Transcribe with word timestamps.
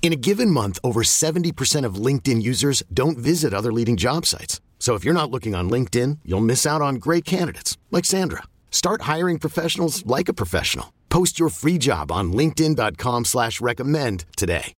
In 0.00 0.12
a 0.12 0.16
given 0.16 0.50
month, 0.50 0.78
over 0.82 1.02
70% 1.02 1.84
of 1.84 1.96
LinkedIn 1.96 2.40
users 2.40 2.82
don't 2.94 3.18
visit 3.18 3.52
other 3.52 3.72
leading 3.72 3.98
job 3.98 4.24
sites. 4.24 4.62
So 4.78 4.94
if 4.94 5.04
you're 5.04 5.12
not 5.12 5.30
looking 5.30 5.54
on 5.54 5.68
LinkedIn, 5.68 6.20
you'll 6.24 6.40
miss 6.40 6.64
out 6.64 6.80
on 6.80 6.94
great 6.94 7.26
candidates 7.26 7.76
like 7.90 8.06
Sandra. 8.06 8.44
Start 8.70 9.02
hiring 9.02 9.38
professionals 9.38 10.06
like 10.06 10.30
a 10.30 10.32
professional. 10.32 10.94
Post 11.10 11.38
your 11.38 11.50
free 11.50 11.76
job 11.76 12.10
on 12.10 12.32
LinkedIn.com 12.32 13.26
slash 13.26 13.60
recommend 13.60 14.24
today. 14.36 14.72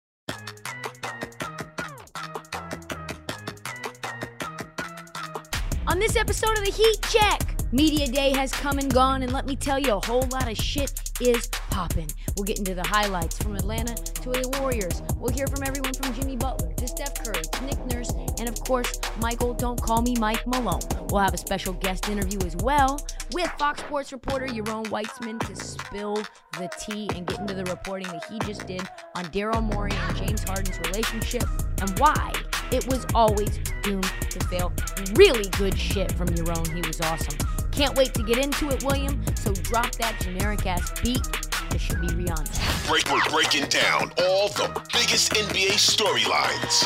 On 5.88 5.98
this 5.98 6.16
episode 6.16 6.56
of 6.58 6.64
the 6.64 6.70
Heat 6.70 7.02
Check, 7.10 7.72
Media 7.72 8.06
Day 8.06 8.30
has 8.30 8.52
come 8.52 8.78
and 8.78 8.92
gone, 8.92 9.22
and 9.22 9.32
let 9.32 9.46
me 9.46 9.56
tell 9.56 9.78
you, 9.78 9.94
a 9.94 10.06
whole 10.06 10.26
lot 10.30 10.50
of 10.50 10.56
shit 10.56 11.10
is 11.20 11.48
popping. 11.48 12.08
We'll 12.38 12.44
get 12.44 12.60
into 12.60 12.76
the 12.76 12.86
highlights 12.86 13.36
from 13.36 13.56
Atlanta 13.56 13.96
to 13.96 14.30
the 14.30 14.60
Warriors. 14.60 15.02
We'll 15.16 15.32
hear 15.32 15.48
from 15.48 15.64
everyone 15.64 15.92
from 15.92 16.14
Jimmy 16.14 16.36
Butler 16.36 16.72
to 16.72 16.86
Steph 16.86 17.16
Curry 17.24 17.42
to 17.42 17.64
Nick 17.64 17.84
Nurse, 17.86 18.12
and 18.38 18.48
of 18.48 18.60
course, 18.60 18.96
Michael, 19.18 19.54
don't 19.54 19.82
call 19.82 20.02
me 20.02 20.14
Mike 20.20 20.46
Malone. 20.46 20.78
We'll 21.10 21.20
have 21.20 21.34
a 21.34 21.36
special 21.36 21.72
guest 21.72 22.08
interview 22.08 22.38
as 22.46 22.54
well 22.58 23.04
with 23.32 23.50
Fox 23.58 23.80
Sports 23.80 24.12
reporter 24.12 24.46
Yaron 24.46 24.86
Weitzman 24.86 25.40
to 25.48 25.56
spill 25.56 26.14
the 26.52 26.70
tea 26.80 27.10
and 27.16 27.26
get 27.26 27.40
into 27.40 27.54
the 27.54 27.64
reporting 27.64 28.06
that 28.06 28.24
he 28.30 28.38
just 28.46 28.68
did 28.68 28.88
on 29.16 29.24
Daryl 29.26 29.60
Morey 29.60 29.90
and 29.90 30.16
James 30.16 30.44
Harden's 30.44 30.78
relationship 30.90 31.42
and 31.80 31.98
why 31.98 32.32
it 32.70 32.86
was 32.86 33.04
always 33.16 33.58
doomed 33.82 34.12
to 34.30 34.38
fail. 34.46 34.72
Really 35.14 35.50
good 35.58 35.76
shit 35.76 36.12
from 36.12 36.28
Yaron. 36.28 36.72
He 36.72 36.86
was 36.86 37.00
awesome. 37.00 37.36
Can't 37.72 37.96
wait 37.96 38.14
to 38.14 38.22
get 38.22 38.38
into 38.38 38.68
it, 38.70 38.84
William. 38.84 39.24
So 39.34 39.52
drop 39.54 39.90
that 39.96 40.20
generic 40.20 40.64
ass 40.66 41.00
beat. 41.00 41.47
This 41.70 41.82
should 41.82 42.00
be 42.00 42.08
Rihanna. 42.08 42.88
Break, 42.88 43.10
we're 43.12 43.30
breaking 43.30 43.68
down 43.68 44.10
all 44.18 44.48
the 44.48 44.68
biggest 44.92 45.32
NBA 45.32 45.72
storylines. 45.76 46.84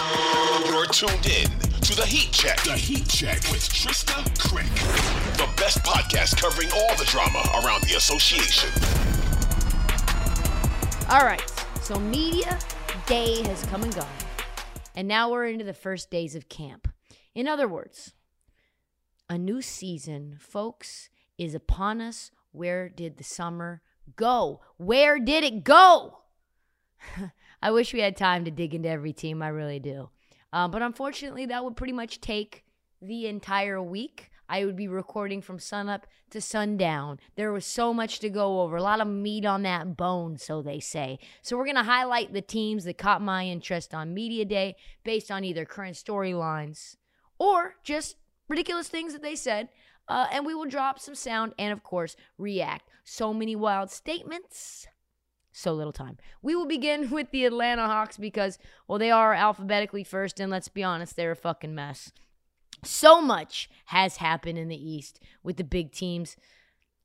You're 0.69 0.87
tuned 0.87 1.27
in 1.27 1.49
to 1.83 1.95
the 1.95 2.05
Heat 2.05 2.33
Check. 2.33 2.61
The 2.65 2.73
Heat 2.73 3.09
Check 3.09 3.37
with 3.51 3.63
Trysta 3.69 4.25
Krick. 4.39 4.67
The 5.37 5.49
best 5.57 5.79
podcast 5.85 6.41
covering 6.41 6.69
all 6.73 6.97
the 6.97 7.05
drama 7.05 7.43
around 7.65 7.83
the 7.85 7.97
association. 7.97 8.71
All 11.09 11.25
right. 11.25 11.43
So 11.83 11.99
media 12.01 12.59
day 13.07 13.43
has 13.45 13.65
come 13.67 13.83
and 13.85 13.95
gone. 13.95 14.07
And 14.97 15.07
now 15.07 15.31
we're 15.31 15.47
into 15.47 15.65
the 15.65 15.75
first 15.75 16.11
days 16.11 16.35
of 16.35 16.49
camp. 16.49 16.89
In 17.35 17.47
other 17.47 17.69
words, 17.69 18.15
a 19.29 19.39
new 19.39 19.63
season, 19.63 20.37
folks, 20.41 21.09
is 21.39 21.55
upon 21.55 22.01
us. 22.01 22.31
Where 22.51 22.89
did 22.89 23.17
the 23.17 23.25
summer 23.25 23.81
go? 24.17 24.61
Where 24.77 25.19
did 25.19 25.45
it 25.45 25.65
go? 25.65 26.19
I 27.63 27.71
wish 27.71 27.93
we 27.93 28.01
had 28.01 28.17
time 28.17 28.45
to 28.45 28.51
dig 28.51 28.75
into 28.75 28.89
every 28.89 29.13
team. 29.13 29.43
I 29.43 29.49
really 29.49 29.79
do. 29.79 30.11
Uh, 30.53 30.69
but 30.69 30.83
unfortunately, 30.83 31.47
that 31.47 31.65
would 31.65 31.77
pretty 31.77 31.93
much 31.93 32.21
take 32.21 32.65
the 33.01 33.27
entire 33.27 33.81
week. 33.83 34.31
I 34.49 34.65
would 34.65 34.77
be 34.77 34.89
recording 34.89 35.41
from 35.41 35.59
sunup 35.59 36.07
to 36.31 36.41
sundown. 36.41 37.21
There 37.37 37.53
was 37.53 37.65
so 37.65 37.95
much 37.95 38.19
to 38.21 38.29
go 38.29 38.61
over, 38.61 38.77
a 38.77 38.83
lot 38.83 39.01
of 39.01 39.09
meat 39.09 39.47
on 39.47 39.63
that 39.63 39.97
bone, 39.97 40.37
so 40.37 40.61
they 40.61 40.79
say. 40.79 41.19
So 41.41 41.57
we're 41.57 41.65
going 41.65 41.77
to 41.77 41.83
highlight 41.85 42.33
the 42.33 42.43
teams 42.43 42.85
that 42.85 42.99
caught 42.99 43.23
my 43.23 43.47
interest 43.47 43.95
on 43.95 44.13
Media 44.13 44.45
Day 44.45 44.77
based 45.05 45.31
on 45.31 45.45
either 45.45 45.65
current 45.65 45.97
storylines 45.97 46.97
or 47.39 47.77
just 47.83 48.17
ridiculous 48.53 48.89
things 48.89 49.15
that 49.15 49.23
they 49.23 49.35
said. 49.35 49.69
Uh, 50.09 50.27
and 50.31 50.45
we 50.45 50.55
will 50.55 50.67
drop 50.67 50.99
some 50.99 51.15
sound 51.15 51.55
and, 51.59 51.73
of 51.73 51.83
course, 51.83 52.17
react. 52.37 52.89
So 53.03 53.33
many 53.33 53.57
wild 53.57 53.91
statements, 53.91 54.87
so 55.53 55.73
little 55.73 55.93
time. 55.93 56.19
We 56.43 56.55
will 56.55 56.67
begin 56.67 57.11
with 57.17 57.31
the 57.31 57.47
Atlanta 57.47 57.87
Hawks 57.87 58.19
because, 58.19 58.59
well, 58.87 58.99
they 58.99 59.11
are 59.11 59.33
alphabetically 59.33 60.05
first, 60.05 60.39
and 60.39 60.51
let's 60.51 60.69
be 60.69 60.83
honest, 60.83 61.17
they're 61.17 61.33
a 61.33 61.37
fucking 61.37 61.75
mess. 61.75 62.13
So 62.85 63.23
much 63.23 63.71
has 63.87 64.17
happened 64.19 64.59
in 64.59 64.69
the 64.69 64.91
East 64.91 65.21
with 65.43 65.57
the 65.57 65.65
big 65.65 65.93
teams. 65.93 66.37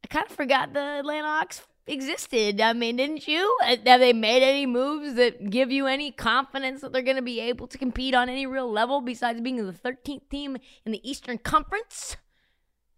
I 0.03 0.07
kind 0.07 0.25
of 0.29 0.35
forgot 0.35 0.73
the 0.73 0.99
Atlanta 0.99 1.27
Hawks 1.27 1.61
existed. 1.87 2.59
I 2.61 2.73
mean, 2.73 2.97
didn't 2.97 3.27
you? 3.27 3.57
Uh, 3.63 3.77
Have 3.85 3.99
they 3.99 4.13
made 4.13 4.43
any 4.43 4.65
moves 4.65 5.15
that 5.15 5.49
give 5.49 5.71
you 5.71 5.87
any 5.87 6.11
confidence 6.11 6.81
that 6.81 6.91
they're 6.93 7.01
going 7.01 7.15
to 7.17 7.21
be 7.21 7.39
able 7.39 7.67
to 7.67 7.77
compete 7.77 8.13
on 8.13 8.29
any 8.29 8.45
real 8.45 8.71
level 8.71 9.01
besides 9.01 9.41
being 9.41 9.65
the 9.65 9.73
13th 9.73 10.29
team 10.29 10.57
in 10.85 10.91
the 10.91 11.09
Eastern 11.09 11.37
Conference? 11.37 12.17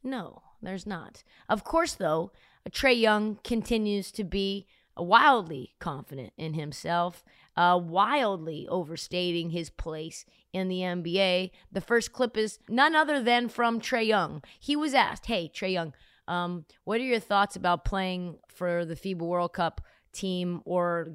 No, 0.03 0.41
there's 0.61 0.85
not. 0.87 1.23
Of 1.47 1.63
course, 1.63 1.93
though, 1.93 2.31
Trae 2.69 2.99
Young 2.99 3.39
continues 3.43 4.11
to 4.11 4.23
be 4.23 4.65
wildly 4.97 5.75
confident 5.79 6.33
in 6.37 6.53
himself, 6.55 7.23
uh, 7.55 7.79
wildly 7.81 8.67
overstating 8.69 9.51
his 9.51 9.69
place 9.69 10.25
in 10.51 10.67
the 10.67 10.79
NBA. 10.79 11.51
The 11.71 11.81
first 11.81 12.11
clip 12.11 12.35
is 12.37 12.59
none 12.67 12.95
other 12.95 13.21
than 13.21 13.49
from 13.49 13.79
Trae 13.79 14.05
Young. 14.05 14.43
He 14.59 14.75
was 14.75 14.93
asked, 14.93 15.27
Hey, 15.27 15.51
Trae 15.53 15.71
Young, 15.73 15.93
um, 16.29 16.65
what 16.85 17.01
are 17.01 17.03
your 17.03 17.19
thoughts 17.19 17.55
about 17.55 17.83
playing 17.83 18.37
for 18.47 18.85
the 18.85 18.95
FIBA 18.95 19.19
World 19.19 19.53
Cup 19.53 19.81
team 20.13 20.61
or 20.63 21.07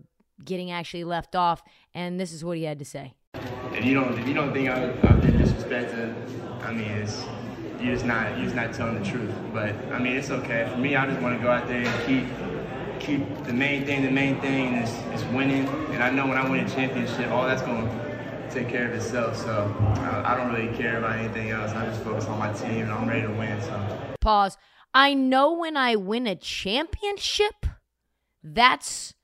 getting 0.44 0.72
actually 0.72 1.04
left 1.04 1.36
off? 1.36 1.62
And 1.94 2.20
this 2.20 2.32
is 2.32 2.44
what 2.44 2.58
he 2.58 2.64
had 2.64 2.80
to 2.80 2.84
say. 2.84 3.14
If 3.72 3.84
you 3.84 3.94
don't, 3.94 4.18
if 4.18 4.26
you 4.28 4.34
don't 4.34 4.52
think 4.52 4.68
I, 4.68 4.90
I've 4.90 5.22
been 5.22 5.38
disrespected, 5.38 6.14
I 6.62 6.72
mean, 6.72 6.90
it's 6.90 7.24
you're 7.80 7.94
just 7.94 8.04
not 8.04 8.36
you're 8.36 8.44
just 8.44 8.56
not 8.56 8.72
telling 8.72 9.02
the 9.02 9.08
truth. 9.08 9.34
But 9.52 9.74
I 9.92 9.98
mean, 9.98 10.16
it's 10.16 10.30
okay. 10.30 10.68
For 10.70 10.78
me, 10.78 10.96
I 10.96 11.06
just 11.06 11.20
want 11.20 11.38
to 11.38 11.42
go 11.42 11.50
out 11.50 11.68
there 11.68 11.86
and 11.86 12.06
keep 12.06 12.24
keep 13.00 13.44
the 13.44 13.52
main 13.52 13.84
thing. 13.84 14.02
The 14.02 14.10
main 14.10 14.40
thing 14.40 14.74
is, 14.74 14.90
is 15.14 15.24
winning. 15.32 15.68
And 15.92 16.02
I 16.02 16.10
know 16.10 16.26
when 16.26 16.36
I 16.36 16.48
win 16.48 16.64
a 16.64 16.68
championship, 16.68 17.30
all 17.30 17.46
that's 17.46 17.62
going 17.62 17.86
to 17.86 18.50
take 18.50 18.68
care 18.68 18.88
of 18.88 18.94
itself. 18.94 19.36
So 19.36 19.74
uh, 19.80 20.22
I 20.24 20.36
don't 20.36 20.52
really 20.52 20.74
care 20.76 20.98
about 20.98 21.18
anything 21.18 21.50
else. 21.50 21.72
I 21.72 21.86
just 21.86 22.02
focus 22.02 22.26
on 22.26 22.38
my 22.38 22.52
team, 22.52 22.82
and 22.82 22.92
I'm 22.92 23.08
ready 23.08 23.22
to 23.22 23.32
win. 23.32 23.60
So 23.62 24.14
Pause. 24.20 24.56
I 24.94 25.12
know 25.12 25.52
when 25.52 25.76
I 25.76 25.96
win 25.96 26.28
a 26.28 26.36
championship, 26.36 27.66
that's 28.42 29.14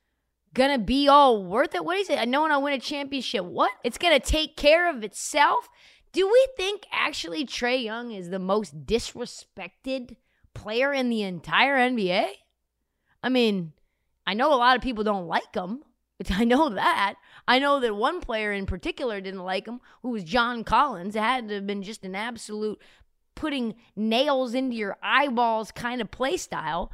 gonna 0.52 0.78
be 0.78 1.06
all 1.06 1.44
worth 1.44 1.74
it. 1.76 1.84
What 1.84 1.96
is 1.96 2.10
it? 2.10 2.18
I 2.18 2.24
know 2.24 2.42
when 2.42 2.50
I 2.50 2.58
win 2.58 2.74
a 2.74 2.80
championship, 2.80 3.44
what? 3.44 3.70
It's 3.84 3.98
gonna 3.98 4.18
take 4.18 4.56
care 4.56 4.90
of 4.90 5.04
itself. 5.04 5.68
Do 6.12 6.26
we 6.26 6.46
think 6.56 6.86
actually 6.90 7.46
Trae 7.46 7.82
Young 7.82 8.10
is 8.10 8.30
the 8.30 8.40
most 8.40 8.84
disrespected 8.84 10.16
player 10.54 10.92
in 10.92 11.08
the 11.08 11.22
entire 11.22 11.76
NBA? 11.76 12.26
I 13.22 13.28
mean, 13.28 13.72
I 14.26 14.34
know 14.34 14.52
a 14.52 14.56
lot 14.56 14.76
of 14.76 14.82
people 14.82 15.04
don't 15.04 15.28
like 15.28 15.54
him. 15.54 15.84
I 16.30 16.44
know 16.44 16.68
that. 16.70 17.14
I 17.46 17.58
know 17.58 17.80
that 17.80 17.94
one 17.94 18.20
player 18.20 18.52
in 18.52 18.66
particular 18.66 19.20
didn't 19.20 19.44
like 19.44 19.66
him, 19.66 19.80
who 20.02 20.10
was 20.10 20.24
John 20.24 20.64
Collins. 20.64 21.16
It 21.16 21.22
had 21.22 21.48
to 21.48 21.54
have 21.54 21.66
been 21.66 21.82
just 21.82 22.04
an 22.04 22.14
absolute 22.14 22.80
putting 23.34 23.74
nails 23.96 24.54
into 24.54 24.76
your 24.76 24.96
eyeballs 25.02 25.72
kind 25.72 26.00
of 26.00 26.10
play 26.10 26.36
style. 26.36 26.90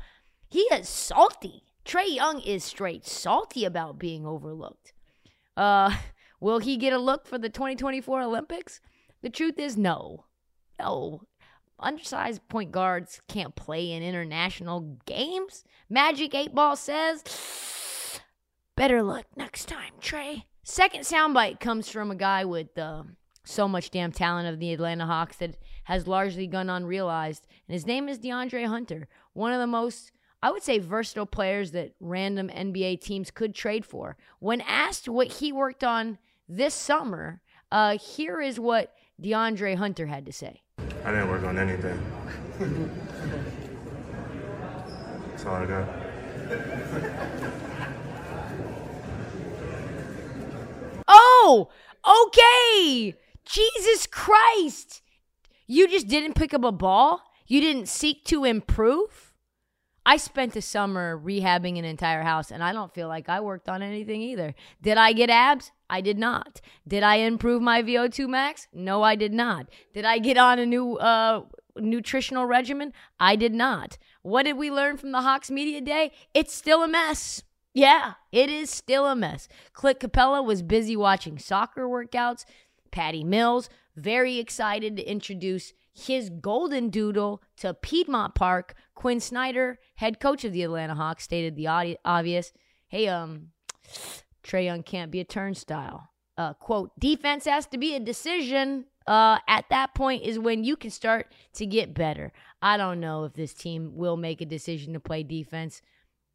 He 0.48 0.60
is 0.60 0.88
salty. 0.88 1.62
Trae 1.84 2.14
Young 2.14 2.40
is 2.40 2.64
straight 2.64 3.06
salty 3.06 3.64
about 3.64 3.98
being 3.98 4.26
overlooked. 4.26 4.92
Uh, 5.56 5.96
will 6.40 6.58
he 6.58 6.76
get 6.76 6.92
a 6.92 6.98
look 6.98 7.26
for 7.26 7.38
the 7.38 7.48
2024 7.48 8.22
Olympics? 8.22 8.80
The 9.22 9.30
truth 9.30 9.58
is 9.58 9.76
no. 9.76 10.24
No. 10.78 11.22
Undersized 11.78 12.48
point 12.48 12.72
guards 12.72 13.20
can't 13.28 13.54
play 13.54 13.92
in 13.92 14.02
international 14.02 14.98
games. 15.04 15.64
Magic 15.90 16.34
8 16.34 16.54
Ball 16.54 16.76
says, 16.76 17.22
better 18.76 19.02
luck 19.02 19.26
next 19.36 19.66
time, 19.66 19.92
Trae. 20.00 20.44
Second 20.64 21.02
soundbite 21.02 21.60
comes 21.60 21.88
from 21.88 22.10
a 22.10 22.16
guy 22.16 22.44
with 22.44 22.76
uh, 22.76 23.04
so 23.44 23.68
much 23.68 23.90
damn 23.90 24.10
talent 24.10 24.48
of 24.48 24.58
the 24.58 24.72
Atlanta 24.72 25.06
Hawks 25.06 25.36
that 25.36 25.56
has 25.86 26.06
largely 26.06 26.46
gone 26.46 26.70
unrealized, 26.70 27.46
and 27.66 27.74
his 27.74 27.86
name 27.86 28.08
is 28.08 28.18
DeAndre 28.18 28.66
Hunter, 28.66 29.08
one 29.32 29.52
of 29.52 29.58
the 29.58 29.66
most 29.66 30.12
I 30.42 30.50
would 30.50 30.62
say 30.62 30.78
versatile 30.78 31.26
players 31.26 31.72
that 31.72 31.94
random 31.98 32.50
NBA 32.50 33.00
teams 33.00 33.30
could 33.30 33.54
trade 33.54 33.84
for. 33.84 34.16
When 34.38 34.60
asked 34.60 35.08
what 35.08 35.26
he 35.28 35.50
worked 35.50 35.82
on 35.82 36.18
this 36.48 36.74
summer, 36.74 37.40
uh, 37.72 37.98
here 37.98 38.40
is 38.40 38.60
what 38.60 38.94
DeAndre 39.20 39.76
Hunter 39.76 40.06
had 40.06 40.26
to 40.26 40.32
say. 40.32 40.60
I 41.04 41.10
didn't 41.10 41.30
work 41.30 41.42
on 41.44 41.58
anything. 41.58 42.00
That's 45.30 45.46
all 45.46 45.54
I 45.54 45.66
got. 45.66 45.88
Oh, 51.08 51.68
okay. 52.26 53.14
Jesus 53.44 54.06
Christ. 54.06 55.02
You 55.66 55.88
just 55.88 56.08
didn't 56.08 56.34
pick 56.34 56.54
up 56.54 56.64
a 56.64 56.72
ball? 56.72 57.22
You 57.46 57.60
didn't 57.60 57.88
seek 57.88 58.24
to 58.26 58.44
improve? 58.44 59.32
I 60.04 60.18
spent 60.18 60.52
the 60.52 60.62
summer 60.62 61.18
rehabbing 61.18 61.78
an 61.78 61.84
entire 61.84 62.22
house 62.22 62.52
and 62.52 62.62
I 62.62 62.72
don't 62.72 62.94
feel 62.94 63.08
like 63.08 63.28
I 63.28 63.40
worked 63.40 63.68
on 63.68 63.82
anything 63.82 64.22
either. 64.22 64.54
Did 64.80 64.98
I 64.98 65.12
get 65.12 65.30
abs? 65.30 65.72
I 65.90 66.00
did 66.00 66.16
not. 66.16 66.60
Did 66.86 67.02
I 67.02 67.16
improve 67.16 67.60
my 67.60 67.82
VO2 67.82 68.28
max? 68.28 68.68
No, 68.72 69.02
I 69.02 69.16
did 69.16 69.32
not. 69.32 69.68
Did 69.92 70.04
I 70.04 70.18
get 70.18 70.36
on 70.38 70.60
a 70.60 70.66
new 70.66 70.96
uh, 70.98 71.42
nutritional 71.76 72.46
regimen? 72.46 72.92
I 73.19 73.34
did 73.34 73.52
not. 73.52 73.98
What 74.22 74.44
did 74.44 74.56
we 74.56 74.70
learn 74.70 74.96
from 74.96 75.10
the 75.10 75.22
Hawks 75.22 75.50
Media 75.50 75.80
Day? 75.80 76.12
It's 76.34 76.54
still 76.54 76.84
a 76.84 76.88
mess. 76.88 77.42
Yeah, 77.74 78.14
it 78.30 78.48
is 78.48 78.70
still 78.70 79.06
a 79.06 79.16
mess. 79.16 79.48
Clint 79.72 79.98
Capela 79.98 80.44
was 80.44 80.62
busy 80.62 80.96
watching 80.96 81.36
soccer 81.36 81.86
workouts. 81.86 82.44
Patty 82.92 83.24
Mills, 83.24 83.69
very 83.96 84.38
excited 84.38 84.96
to 84.96 85.10
introduce 85.10 85.72
his 85.93 86.31
golden 86.31 86.90
doodle 86.90 87.43
to 87.56 87.75
Piedmont 87.75 88.34
Park. 88.34 88.75
Quin 88.94 89.19
Snyder, 89.20 89.78
head 89.96 90.20
coach 90.20 90.44
of 90.44 90.52
the 90.52 90.62
Atlanta 90.62 90.94
Hawks, 90.94 91.25
stated 91.25 91.56
the 91.56 91.96
obvious. 92.04 92.52
Hey, 92.88 93.08
um, 93.08 93.48
Trae 94.44 94.66
Young 94.66 94.82
can't 94.82 95.10
be 95.10 95.20
a 95.20 95.25
turnstile. 95.25 96.10
Uh, 96.38 96.52
quote, 96.52 96.90
defense 97.00 97.46
has 97.46 97.66
to 97.66 97.78
be 97.78 97.94
a 97.94 98.00
decision. 98.00 98.84
Uh, 99.06 99.38
at 99.48 99.64
that 99.70 99.94
point 99.94 100.22
is 100.22 100.38
when 100.38 100.64
you 100.64 100.76
can 100.76 100.90
start 100.90 101.32
to 101.54 101.64
get 101.64 101.94
better. 101.94 102.32
I 102.60 102.76
don't 102.76 103.00
know 103.00 103.25
if 103.25 103.32
this 103.32 103.54
team 103.54 103.93
will 103.94 104.16
make 104.16 104.40
a 104.40 104.46
decision 104.46 104.93
to 104.93 105.00
play 105.00 105.22
defense, 105.22 105.81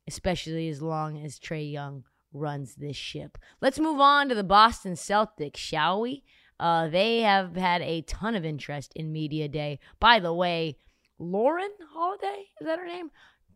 especially 0.07 0.69
as 0.69 0.81
long 0.81 1.23
as 1.23 1.39
Trae 1.39 1.71
Young 1.71 2.05
runs 2.33 2.75
this 2.75 2.95
ship. 2.95 3.37
Let's 3.61 3.79
move 3.79 3.99
on 3.99 4.29
to 4.29 4.35
the 4.35 4.43
Boston 4.43 4.93
Celtics, 4.93 5.57
shall 5.57 6.01
we? 6.01 6.23
Uh, 6.61 6.87
they 6.87 7.21
have 7.21 7.55
had 7.55 7.81
a 7.81 8.03
ton 8.03 8.35
of 8.35 8.45
interest 8.45 8.93
in 8.95 9.11
Media 9.11 9.47
Day. 9.47 9.79
By 9.99 10.19
the 10.19 10.31
way, 10.31 10.77
Lauren 11.17 11.71
Holiday, 11.91 12.45
is 12.61 12.67
that 12.67 12.77
her 12.77 12.85
name? 12.85 13.09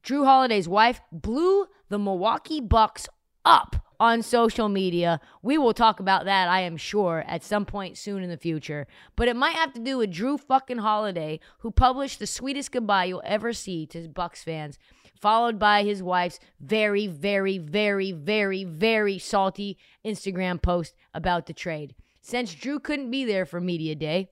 Jrue 0.04 0.26
Holiday's 0.26 0.68
wife 0.68 1.02
blew 1.12 1.68
the 1.90 2.00
Milwaukee 2.00 2.60
Bucks 2.60 3.08
up 3.46 3.76
on 4.00 4.24
social 4.24 4.70
media. 4.70 5.22
We 5.44 5.60
will 5.60 5.76
talk 5.76 6.00
about 6.00 6.26
that, 6.26 6.50
I 6.50 6.62
am 6.62 6.78
sure, 6.78 7.24
at 7.28 7.44
some 7.44 7.64
point 7.64 7.96
soon 7.96 8.24
in 8.24 8.30
the 8.32 8.38
future. 8.38 8.88
But 9.16 9.28
it 9.28 9.36
might 9.36 9.56
have 9.56 9.74
to 9.74 9.80
do 9.80 10.00
with 10.00 10.12
Jrue 10.12 10.40
fucking 10.40 10.80
Holiday, 10.80 11.40
who 11.60 11.70
published 11.70 12.18
the 12.18 12.26
sweetest 12.26 12.72
goodbye 12.72 13.06
you'll 13.06 13.22
ever 13.24 13.54
see 13.54 13.86
to 13.86 14.00
his 14.00 14.08
Bucks 14.08 14.44
fans, 14.44 14.80
followed 15.22 15.60
by 15.60 15.84
his 15.84 16.02
wife's 16.02 16.40
very, 16.60 17.06
very, 17.06 17.60
very, 17.60 18.12
very, 18.12 18.64
very 18.64 19.20
salty 19.20 19.78
Instagram 20.04 20.60
post 20.60 20.96
about 21.14 21.46
the 21.46 21.54
trade. 21.54 21.94
Since 22.28 22.56
Jrue 22.56 22.82
couldn't 22.82 23.12
be 23.12 23.24
there 23.24 23.46
for 23.46 23.62
Media 23.62 23.94
Day, 23.94 24.32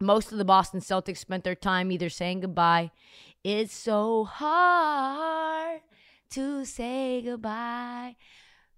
most 0.00 0.32
of 0.32 0.38
the 0.38 0.46
Boston 0.46 0.80
Celtics 0.80 1.18
spent 1.18 1.44
their 1.44 1.54
time 1.54 1.92
either 1.92 2.08
saying 2.08 2.40
goodbye. 2.40 2.90
It's 3.44 3.74
so 3.74 4.24
hard 4.24 5.82
to 6.30 6.64
say 6.64 7.20
goodbye 7.20 8.16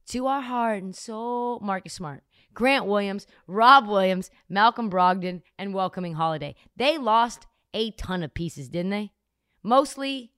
to 0.09 0.27
our 0.27 0.41
heart 0.41 0.83
and 0.83 0.97
soul. 0.97 1.61
Marcus 1.61 1.93
Smart, 1.93 2.25
Grant 2.53 2.87
Williams, 2.87 3.29
Rob 3.47 3.87
Williams, 3.87 4.33
Malcolm 4.49 4.91
Brogdon, 4.91 5.43
and 5.57 5.73
welcoming 5.73 6.15
Holiday. 6.15 6.57
They 6.77 6.99
lost 6.99 7.47
a 7.73 7.93
ton 7.93 8.25
of 8.25 8.35
pieces, 8.35 8.69
didn't 8.69 8.91
they? 8.91 9.13
Mostly 9.63 10.33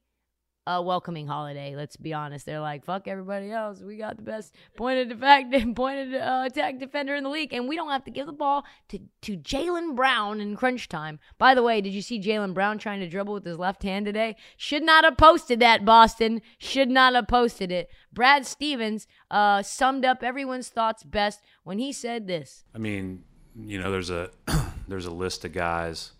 a 0.66 0.82
welcoming 0.82 1.26
holiday. 1.26 1.74
Let's 1.76 1.96
be 1.96 2.12
honest. 2.12 2.46
They're 2.46 2.60
like, 2.60 2.84
fuck 2.84 3.06
everybody 3.06 3.52
else. 3.52 3.80
We 3.80 3.96
got 3.96 4.16
the 4.16 4.22
best 4.22 4.54
point 4.76 4.96
pointed 4.96 5.08
defect 5.08 5.74
pointed 5.76 6.14
uh, 6.14 6.44
attack 6.46 6.78
defender 6.78 7.14
in 7.14 7.24
the 7.24 7.30
league, 7.30 7.52
and 7.52 7.68
we 7.68 7.76
don't 7.76 7.90
have 7.90 8.04
to 8.04 8.10
give 8.10 8.26
the 8.26 8.32
ball 8.32 8.64
to 8.88 9.00
to 9.22 9.36
Jaylen 9.36 9.94
Brown 9.94 10.40
in 10.40 10.56
crunch 10.56 10.88
time. 10.88 11.18
By 11.38 11.54
the 11.54 11.62
way, 11.62 11.80
did 11.80 11.92
you 11.92 12.02
see 12.02 12.20
Jaylen 12.20 12.54
Brown 12.54 12.78
trying 12.78 13.00
to 13.00 13.08
dribble 13.08 13.34
with 13.34 13.44
his 13.44 13.58
left 13.58 13.82
hand 13.82 14.06
today? 14.06 14.36
Should 14.56 14.82
not 14.82 15.04
have 15.04 15.16
posted 15.16 15.60
that. 15.60 15.84
Boston 15.84 16.40
should 16.58 16.88
not 16.88 17.14
have 17.14 17.28
posted 17.28 17.70
it. 17.70 17.90
Brad 18.12 18.46
Stevens 18.46 19.06
uh, 19.30 19.62
summed 19.62 20.04
up 20.04 20.22
everyone's 20.22 20.68
thoughts 20.68 21.02
best 21.02 21.42
when 21.64 21.78
he 21.78 21.92
said 21.92 22.26
this. 22.26 22.64
I 22.74 22.78
mean, 22.78 23.24
you 23.56 23.80
know, 23.80 23.90
there's 23.90 24.10
a 24.10 24.30
there's 24.88 25.06
a 25.06 25.10
list 25.10 25.44
of 25.44 25.52
guys 25.52 26.12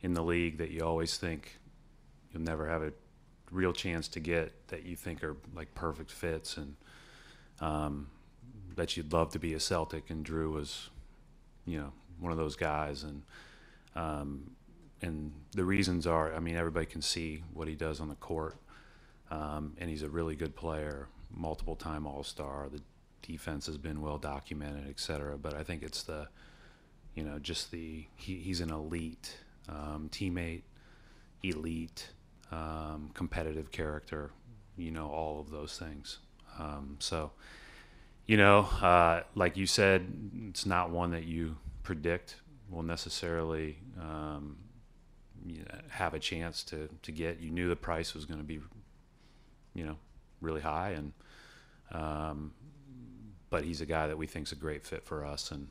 in 0.00 0.14
the 0.14 0.22
league 0.22 0.58
that 0.58 0.70
you 0.70 0.80
always 0.80 1.16
think 1.16 1.60
you'll 2.32 2.42
never 2.42 2.68
have 2.68 2.82
a 2.82 2.92
real 3.52 3.72
chance 3.72 4.08
to 4.08 4.20
get 4.20 4.68
that 4.68 4.84
you 4.84 4.96
think 4.96 5.22
are 5.22 5.36
like 5.54 5.74
perfect 5.74 6.10
fits 6.10 6.56
and 6.56 6.74
um, 7.60 8.08
that 8.74 8.96
you'd 8.96 9.12
love 9.12 9.30
to 9.30 9.38
be 9.38 9.54
a 9.54 9.60
Celtic. 9.60 10.10
And 10.10 10.24
Jrue 10.24 10.50
was, 10.50 10.90
you 11.66 11.78
know, 11.78 11.92
one 12.18 12.32
of 12.32 12.38
those 12.38 12.56
guys. 12.56 13.04
And 13.04 13.22
um, 13.94 14.50
and 15.02 15.32
the 15.52 15.64
reasons 15.64 16.06
are, 16.06 16.34
I 16.34 16.38
mean, 16.38 16.56
everybody 16.56 16.86
can 16.86 17.02
see 17.02 17.42
what 17.52 17.68
he 17.68 17.74
does 17.74 18.00
on 18.00 18.08
the 18.08 18.14
court, 18.14 18.56
um, 19.30 19.74
and 19.78 19.90
he's 19.90 20.02
a 20.02 20.08
really 20.08 20.36
good 20.36 20.54
player, 20.54 21.08
multiple 21.34 21.76
time 21.76 22.06
All 22.06 22.22
Star. 22.22 22.68
The 22.70 22.80
defense 23.20 23.66
has 23.66 23.76
been 23.76 24.00
well 24.00 24.18
documented, 24.18 24.88
et 24.88 24.98
cetera. 24.98 25.36
But 25.36 25.54
I 25.54 25.64
think 25.64 25.82
it's 25.82 26.04
the, 26.04 26.28
you 27.14 27.24
know, 27.24 27.38
just 27.38 27.70
the 27.70 28.06
he, 28.16 28.36
he's 28.36 28.60
an 28.60 28.70
elite 28.70 29.36
um, 29.68 30.08
teammate, 30.10 30.62
elite 31.42 32.10
um, 32.52 33.10
competitive 33.14 33.72
character, 33.72 34.30
you 34.76 34.90
know, 34.90 35.08
all 35.08 35.40
of 35.40 35.50
those 35.50 35.78
things. 35.78 36.18
Um, 36.58 36.96
so, 36.98 37.32
you 38.26 38.36
know, 38.36 38.60
uh, 38.80 39.22
like 39.34 39.56
you 39.56 39.66
said, 39.66 40.06
it's 40.48 40.66
not 40.66 40.90
one 40.90 41.10
that 41.12 41.24
you 41.24 41.56
predict 41.82 42.36
will 42.70 42.82
necessarily 42.82 43.78
um, 44.00 44.56
you 45.46 45.60
know, 45.60 45.78
have 45.88 46.14
a 46.14 46.18
chance 46.18 46.62
to, 46.64 46.88
to 47.02 47.12
get. 47.12 47.40
You 47.40 47.50
knew 47.50 47.68
the 47.68 47.76
price 47.76 48.14
was 48.14 48.24
going 48.24 48.40
to 48.40 48.46
be, 48.46 48.60
you 49.74 49.84
know, 49.84 49.96
really 50.40 50.60
high, 50.60 50.90
and 50.90 51.12
um, 51.90 52.52
but 53.50 53.64
he's 53.64 53.80
a 53.80 53.86
guy 53.86 54.06
that 54.06 54.16
we 54.16 54.26
think 54.26 54.46
is 54.46 54.52
a 54.52 54.56
great 54.56 54.84
fit 54.84 55.04
for 55.04 55.24
us, 55.24 55.50
and 55.50 55.68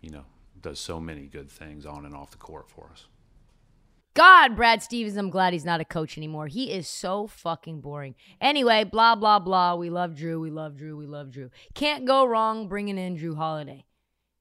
you 0.00 0.10
know, 0.10 0.24
does 0.60 0.78
so 0.78 1.00
many 1.00 1.26
good 1.26 1.50
things 1.50 1.86
on 1.86 2.04
and 2.04 2.14
off 2.14 2.30
the 2.30 2.36
court 2.36 2.68
for 2.68 2.90
us. 2.92 3.06
God, 4.18 4.56
Brad 4.56 4.82
Stevens, 4.82 5.16
I'm 5.16 5.30
glad 5.30 5.52
he's 5.52 5.64
not 5.64 5.80
a 5.80 5.84
coach 5.84 6.18
anymore. 6.18 6.48
He 6.48 6.72
is 6.72 6.88
so 6.88 7.28
fucking 7.28 7.80
boring. 7.80 8.16
Anyway, 8.40 8.82
blah, 8.82 9.14
blah, 9.14 9.38
blah. 9.38 9.76
We 9.76 9.90
love 9.90 10.14
Jrue. 10.16 10.40
We 10.40 10.50
love 10.50 10.72
Jrue. 10.72 10.98
We 10.98 11.06
love 11.06 11.28
Jrue. 11.28 11.50
Can't 11.74 12.04
go 12.04 12.24
wrong 12.24 12.66
bringing 12.66 12.98
in 12.98 13.16
Jrue 13.16 13.36
Holiday. 13.36 13.84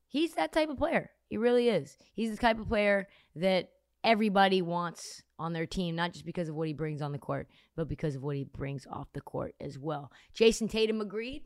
He's 0.07 0.33
that 0.33 0.51
type 0.51 0.69
of 0.69 0.79
player. 0.79 1.11
He 1.27 1.37
really 1.37 1.69
is. 1.69 1.95
He's 2.15 2.31
the 2.31 2.37
type 2.37 2.59
of 2.59 2.67
player 2.67 3.07
that 3.35 3.69
everybody 4.03 4.63
wants 4.63 5.21
on 5.37 5.53
their 5.53 5.67
team, 5.67 5.95
not 5.95 6.11
just 6.11 6.25
because 6.25 6.49
of 6.49 6.55
what 6.55 6.65
he 6.65 6.73
brings 6.73 7.03
on 7.03 7.11
the 7.11 7.19
court, 7.19 7.47
but 7.75 7.87
because 7.87 8.15
of 8.15 8.23
what 8.23 8.35
he 8.35 8.45
brings 8.45 8.87
off 8.91 9.13
the 9.13 9.21
court 9.21 9.53
as 9.61 9.77
well. 9.77 10.11
Jayson 10.33 10.69
Tatum 10.69 11.01
agreed. 11.01 11.43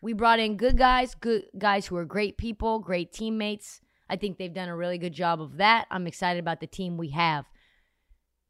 We 0.00 0.12
brought 0.12 0.38
in 0.38 0.56
good 0.56 0.78
guys, 0.78 1.16
good 1.16 1.46
guys 1.58 1.86
who 1.86 1.96
are 1.96 2.04
great 2.04 2.38
people, 2.38 2.78
great 2.78 3.12
teammates. 3.12 3.80
I 4.08 4.14
think 4.14 4.38
they've 4.38 4.54
done 4.54 4.68
a 4.68 4.76
really 4.76 4.98
good 4.98 5.14
job 5.14 5.40
of 5.40 5.56
that. 5.56 5.86
I'm 5.90 6.06
excited 6.06 6.38
about 6.38 6.60
the 6.60 6.68
team 6.68 6.96
we 6.96 7.08
have. 7.08 7.44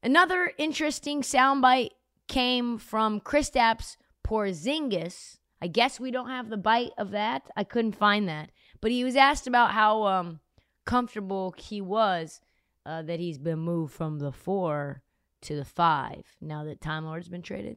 Another 0.06 0.52
interesting 0.56 1.22
soundbite 1.22 1.90
came 2.28 2.78
from 2.78 3.20
Kristaps 3.20 3.96
Porzingis. 4.24 5.38
I 5.60 5.66
guess 5.66 5.98
we 5.98 6.12
don't 6.12 6.28
have 6.28 6.48
the 6.48 6.56
bite 6.56 6.92
of 6.96 7.10
that. 7.10 7.42
I 7.56 7.64
couldn't 7.64 7.96
find 7.96 8.28
that. 8.28 8.52
But 8.80 8.92
he 8.92 9.02
was 9.02 9.16
asked 9.16 9.48
about 9.48 9.72
how 9.72 10.04
um, 10.04 10.38
comfortable 10.84 11.56
he 11.58 11.80
was 11.80 12.40
uh, 12.86 13.02
that 13.02 13.18
he's 13.18 13.38
been 13.38 13.58
moved 13.58 13.94
from 13.94 14.20
the 14.20 14.30
four 14.30 15.02
to 15.42 15.56
the 15.56 15.64
five 15.64 16.36
now 16.40 16.62
that 16.62 16.80
Time 16.80 17.04
Lord's 17.04 17.28
been 17.28 17.42
traded. 17.42 17.76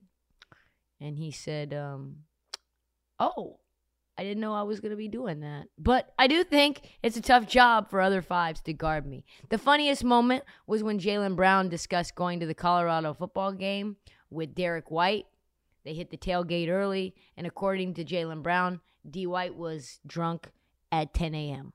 And 1.02 1.18
he 1.18 1.32
said, 1.32 1.74
um, 1.74 2.18
Oh, 3.20 3.58
I 4.20 4.24
didn't 4.24 4.42
know 4.42 4.54
I 4.54 4.64
was 4.64 4.82
going 4.82 4.90
to 4.90 4.98
be 4.98 5.08
doing 5.08 5.40
that. 5.40 5.68
But 5.78 6.14
I 6.20 6.28
do 6.28 6.44
think 6.44 6.82
it's 7.02 7.16
a 7.16 7.22
tough 7.22 7.48
job 7.48 7.90
for 7.90 8.02
other 8.02 8.22
fives 8.22 8.60
to 8.64 8.74
guard 8.74 9.06
me. 9.06 9.24
The 9.48 9.58
funniest 9.58 10.04
moment 10.04 10.44
was 10.68 10.84
when 10.84 11.00
Jaylen 11.00 11.38
Brown 11.38 11.70
discussed 11.70 12.16
going 12.16 12.42
to 12.42 12.46
the 12.46 12.54
Colorado 12.54 13.14
football 13.14 13.54
game 13.54 13.96
with 14.30 14.54
Derrick 14.54 14.92
White. 14.92 15.28
They 15.86 15.94
hit 15.94 16.10
the 16.10 16.18
tailgate 16.18 16.68
early, 16.68 17.16
and 17.38 17.48
according 17.48 17.94
to 17.94 18.04
Jaylen 18.04 18.44
Brown, 18.44 18.82
D. 19.10 19.26
White 19.26 19.56
was 19.56 20.02
drunk 20.06 20.50
at 20.92 21.14
10 21.14 21.34
a.m. 21.34 21.72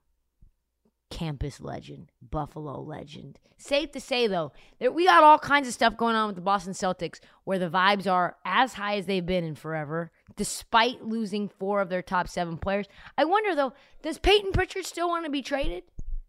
campus 1.09 1.63
legend, 1.63 2.13
Buffalo 2.21 2.79
legend. 2.79 3.39
Safe 3.57 3.91
to 3.93 4.01
say, 4.03 4.27
though, 4.27 4.53
that 4.81 4.93
we 4.93 5.07
got 5.07 5.25
all 5.25 5.39
kinds 5.39 5.67
of 5.67 5.73
stuff 5.73 5.97
going 5.97 6.15
on 6.15 6.27
with 6.27 6.37
the 6.37 6.43
Boston 6.43 6.75
Celtics 6.75 7.21
where 7.45 7.59
the 7.59 7.71
vibes 7.71 8.07
are 8.07 8.37
as 8.45 8.75
high 8.75 8.99
as 8.99 9.07
they've 9.07 9.25
been 9.25 9.45
in 9.45 9.55
forever, 9.55 10.13
despite 10.37 11.05
losing 11.05 11.49
four 11.49 11.81
of 11.81 11.89
their 11.89 12.03
top 12.03 12.29
seven 12.29 12.57
players. 12.57 12.87
I 13.17 13.25
wonder, 13.25 13.55
though, 13.55 13.73
does 14.03 14.19
Payton 14.19 14.53
Pritchard 14.53 14.87
still 14.87 15.09
want 15.09 15.25
to 15.25 15.31
be 15.31 15.43
traded? 15.43 15.85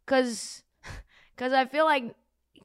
Because 0.05 0.63
cause 1.37 1.53
I 1.53 1.65
feel 1.65 1.85
like 1.85 2.15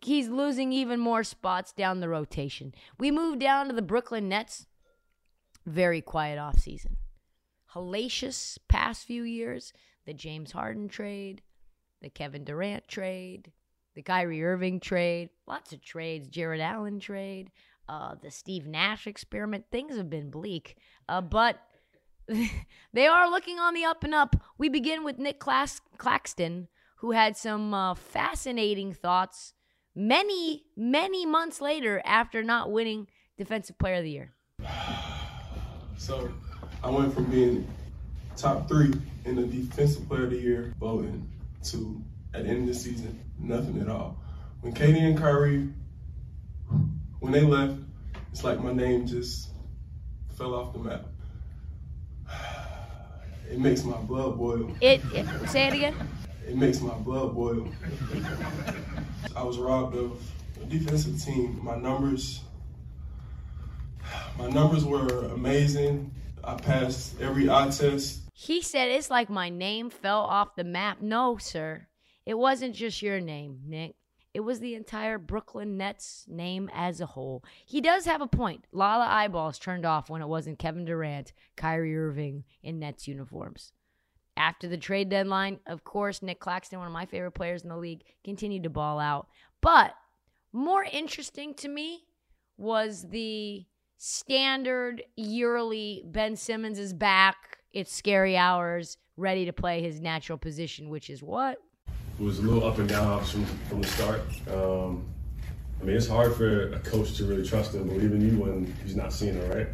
he's 0.03 0.29
losing 0.29 0.73
even 0.73 1.01
more 1.01 1.25
spots 1.25 1.73
down 1.73 2.01
the 2.01 2.09
rotation. 2.09 2.75
We 2.99 3.11
move 3.11 3.39
down 3.39 3.69
to 3.69 3.75
the 3.75 3.83
Brooklyn 3.83 4.29
Nets. 4.29 4.67
Very 5.67 6.01
quiet 6.01 6.39
offseason. 6.39 6.97
Hellacious 7.75 8.59
past 8.69 9.07
few 9.07 9.23
years. 9.23 9.73
The 10.07 10.15
James 10.15 10.53
Harden 10.53 10.89
trade, 10.89 11.43
the 12.01 12.09
Kevin 12.09 12.43
Durant 12.43 12.89
trade, 12.89 13.53
the 13.95 14.03
Kyrie 14.03 14.43
Irving 14.43 14.81
trade, 14.81 15.29
lots 15.47 15.73
of 15.73 15.83
trades, 15.83 16.29
Jarrett 16.29 16.61
Allen 16.61 17.01
trade, 17.01 17.51
uh, 17.91 18.15
the 18.23 18.31
Steve 18.31 18.69
Nash 18.69 19.09
experiment. 19.09 19.65
Things 19.73 19.97
have 19.97 20.09
been 20.09 20.31
bleak, 20.31 20.77
uh, 21.09 21.21
but 21.21 21.61
they 22.93 23.09
are 23.09 23.29
looking 23.29 23.59
on 23.59 23.75
the 23.75 23.85
up 23.85 24.05
and 24.05 24.15
up. 24.15 24.37
We 24.57 24.69
begin 24.69 25.03
with 25.03 25.19
Nick 25.19 25.41
Clas- 25.41 25.81
Claxton, 25.99 26.69
who 26.99 27.11
had 27.11 27.37
some 27.37 27.75
uh, 27.75 27.95
fascinating 27.95 28.95
thoughts 28.95 29.55
many, 29.93 30.67
many 30.77 31.27
months 31.27 31.61
later 31.61 32.01
after 32.05 32.45
not 32.45 32.71
winning 32.71 33.09
Defensive 33.37 33.77
Player 33.77 33.97
of 33.97 34.05
the 34.05 34.11
Year. 34.11 34.33
So 35.97 36.33
I 36.83 36.89
went 36.89 37.13
from 37.13 37.27
being 37.27 37.71
top 38.35 38.67
three 38.69 38.91
in 39.27 39.35
the 39.35 39.43
Defensive 39.43 40.09
Player 40.09 40.25
of 40.25 40.31
the 40.31 40.39
Year 40.39 40.75
voting 40.81 41.31
to, 41.65 42.03
at 42.33 42.45
the 42.45 42.49
end 42.49 42.61
of 42.63 42.69
the 42.69 42.75
season, 42.75 43.21
nothing 43.39 43.79
at 43.83 43.91
all. 43.91 44.17
When 44.63 44.73
KD 44.73 44.97
and 44.97 45.19
Kyrie, 45.19 45.69
when 47.21 47.33
they 47.33 47.43
left, 47.43 47.77
it's 48.33 48.45
like 48.45 48.61
my 48.61 48.73
name 48.73 49.07
just 49.07 49.51
fell 50.37 50.55
off 50.55 50.73
the 50.73 50.79
map. 50.81 51.07
It 53.51 53.59
makes 53.59 53.83
my 53.83 53.97
blood 53.97 54.39
boil. 54.39 54.71
It, 54.81 55.01
it 55.13 55.27
say 55.49 55.67
it 55.67 55.75
again. 55.75 55.97
It 56.47 56.57
makes 56.57 56.81
my 56.81 56.95
blood 56.95 57.35
boil. 57.35 57.69
I 59.35 59.43
was 59.43 59.59
robbed 59.59 59.97
of 59.97 60.23
a 60.63 60.67
defensive 60.67 61.21
team. 61.21 61.59
My 61.61 61.75
numbers, 61.75 62.43
my 64.39 64.49
numbers 64.49 64.85
were 64.85 65.25
amazing. 65.33 66.13
I 66.45 66.55
passed 66.55 67.21
every 67.21 67.51
eye 67.51 67.71
test. 67.71 68.21
He 68.35 68.63
said 68.63 68.89
it's 68.89 69.11
like 69.11 69.29
my 69.29 69.49
name 69.49 69.91
fell 69.91 70.21
off 70.21 70.55
the 70.55 70.63
map. 70.63 71.01
No, 71.01 71.37
sir. 71.37 71.89
It 72.25 72.39
wasn't 72.39 72.77
just 72.77 73.03
your 73.03 73.21
name, 73.21 73.63
Nick. 73.67 73.97
It 74.33 74.41
was 74.41 74.61
the 74.61 74.77
entire 74.77 75.19
Brooklyn 75.19 75.77
Nets 75.77 76.25
name 76.29 76.71
as 76.73 77.01
a 77.01 77.07
whole. 77.07 77.43
He 77.67 77.81
does 77.81 78.05
have 78.05 78.21
a 78.21 78.29
point. 78.29 78.65
A 78.73 78.77
lot 78.77 79.01
of 79.01 79.09
eyeballs 79.09 79.59
turned 79.59 79.85
off 79.85 80.09
when 80.09 80.23
it 80.23 80.29
wasn't 80.29 80.61
Kevin 80.61 80.85
Durant, 80.85 81.33
Kyrie 81.57 81.97
Irving 81.97 82.45
in 82.63 82.79
Nets 82.79 83.09
uniforms. 83.09 83.73
After 84.37 84.69
the 84.69 84.79
trade 84.79 85.09
deadline, 85.09 85.59
of 85.67 85.83
course, 85.83 86.23
Nick 86.23 86.39
Claxton, 86.39 86.79
one 86.79 86.87
of 86.87 86.93
my 86.93 87.07
favorite 87.07 87.33
players 87.33 87.63
in 87.63 87.69
the 87.69 87.77
league, 87.77 88.05
continued 88.25 88.63
to 88.63 88.71
ball 88.71 89.01
out. 89.01 89.27
But 89.61 89.95
more 90.53 90.85
interesting 90.85 91.53
to 91.55 91.69
me 91.69 92.05
was 92.57 93.09
the 93.11 93.67
standard 93.97 95.03
yearly 95.17 96.05
Ben 96.07 96.37
Simmons 96.37 96.79
is 96.79 96.95
back. 96.95 97.59
It's 97.73 97.93
scary 97.93 98.37
hours, 98.37 98.97
ready 99.17 99.45
to 99.45 99.53
play 99.53 99.83
his 99.83 100.01
natural 100.01 100.39
position, 100.39 100.89
which 100.89 101.11
is 101.11 101.23
what? 101.23 101.59
It 102.21 102.25
was 102.25 102.39
a 102.39 102.43
little 102.43 102.69
up 102.69 102.77
and 102.77 102.87
down 102.87 103.25
from, 103.25 103.47
from 103.47 103.81
the 103.81 103.89
start. 103.89 104.21
Um, 104.53 105.07
I 105.81 105.85
mean, 105.85 105.97
it's 105.97 106.07
hard 106.07 106.37
for 106.37 106.71
a 106.75 106.79
coach 106.81 107.17
to 107.17 107.25
really 107.25 107.49
trust 107.49 107.73
and 107.73 107.87
believe 107.87 108.13
in 108.13 108.21
you 108.21 108.39
when 108.39 108.77
he's 108.85 108.95
not 108.95 109.11
seeing 109.11 109.37
it, 109.37 109.55
right? 109.55 109.67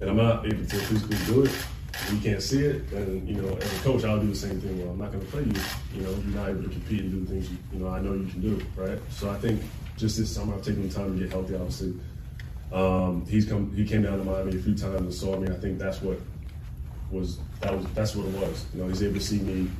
And 0.00 0.10
I'm 0.10 0.16
not 0.16 0.44
able 0.44 0.66
to 0.66 0.76
physically 0.76 1.16
do 1.32 1.44
it. 1.44 1.52
You 2.10 2.18
can't 2.18 2.42
see 2.42 2.64
it, 2.64 2.90
and 2.90 3.28
you 3.28 3.40
know, 3.40 3.54
as 3.54 3.78
a 3.78 3.82
coach, 3.84 4.02
I'll 4.02 4.18
do 4.18 4.26
the 4.26 4.34
same 4.34 4.60
thing. 4.60 4.80
Well, 4.80 4.90
I'm 4.90 4.98
not 4.98 5.12
going 5.12 5.24
to 5.24 5.30
play 5.30 5.42
you. 5.42 5.52
You 5.94 6.02
know, 6.02 6.10
you're 6.10 6.36
not 6.36 6.48
able 6.48 6.64
to 6.64 6.68
compete 6.70 7.02
and 7.02 7.12
do 7.12 7.20
the 7.20 7.26
things, 7.34 7.48
you, 7.48 7.58
you 7.72 7.78
know, 7.78 7.88
I 7.88 8.00
know 8.00 8.14
you 8.14 8.26
can 8.26 8.40
do, 8.40 8.60
right? 8.74 8.98
So 9.10 9.30
I 9.30 9.36
think 9.36 9.62
just 9.96 10.18
this 10.18 10.34
summer, 10.34 10.56
I've 10.56 10.64
taken 10.64 10.88
the 10.88 10.92
time 10.92 11.16
to 11.16 11.22
get 11.22 11.30
healthy, 11.30 11.54
obviously. 11.54 11.94
Um, 12.72 13.24
he's 13.28 13.46
come, 13.46 13.72
he 13.76 13.84
came 13.84 14.02
down 14.02 14.18
to 14.18 14.24
Miami 14.24 14.56
a 14.56 14.60
few 14.60 14.74
times 14.74 15.00
and 15.02 15.14
saw 15.14 15.38
me. 15.38 15.46
I 15.48 15.56
think 15.56 15.78
that's 15.78 16.02
what 16.02 16.18
was, 17.12 17.38
that 17.60 17.76
was, 17.76 17.86
that's 17.94 18.16
what 18.16 18.26
it 18.26 18.34
was. 18.34 18.66
You 18.74 18.82
know, 18.82 18.88
he's 18.88 19.04
able 19.04 19.14
to 19.14 19.20
see 19.20 19.38
me 19.38 19.70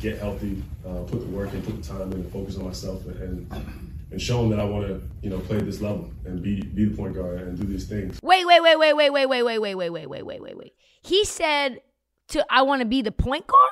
get 0.00 0.18
healthy, 0.18 0.62
uh, 0.86 1.00
put 1.04 1.20
the 1.20 1.26
work 1.26 1.52
in, 1.52 1.62
put 1.62 1.82
the 1.82 1.88
time 1.88 2.12
in, 2.12 2.18
and 2.18 2.32
focus 2.32 2.56
on 2.56 2.64
myself, 2.64 3.04
and 3.06 3.50
and 4.10 4.22
show 4.22 4.42
him 4.42 4.50
that 4.50 4.60
I 4.60 4.64
want 4.64 4.86
to, 4.86 5.02
you 5.22 5.30
know, 5.30 5.40
play 5.40 5.58
this 5.58 5.80
level 5.80 6.10
and 6.24 6.42
be 6.42 6.62
be 6.62 6.86
the 6.86 6.96
point 6.96 7.14
guard 7.14 7.40
and 7.40 7.58
do 7.58 7.66
these 7.66 7.86
things. 7.86 8.18
Wait, 8.22 8.46
wait, 8.46 8.62
wait, 8.62 8.78
wait, 8.78 8.92
wait, 8.94 9.10
wait, 9.10 9.26
wait, 9.26 9.42
wait, 9.42 9.58
wait, 9.58 9.74
wait, 9.74 9.90
wait, 9.90 10.08
wait, 10.08 10.22
wait, 10.24 10.42
wait, 10.42 10.56
wait. 10.56 10.74
He 11.02 11.24
said 11.24 11.80
to 12.28 12.46
I 12.50 12.62
want 12.62 12.80
to 12.80 12.86
be 12.86 13.02
the 13.02 13.12
point 13.12 13.46
guard. 13.46 13.70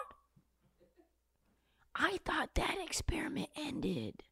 I 1.95 2.19
thought 2.25 2.54
that 2.57 2.76
experiment 2.83 3.50
ended. 3.57 4.23